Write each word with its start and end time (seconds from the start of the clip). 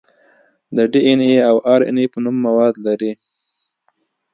د 0.75 0.77
ډي 0.91 1.01
ان 1.09 1.19
اې 1.29 1.37
او 1.49 1.57
ار 1.73 1.81
ان 1.89 1.95
اې 2.01 2.07
په 2.13 2.19
نوم 2.23 2.35
مواد 2.45 2.75
لري. 2.85 3.11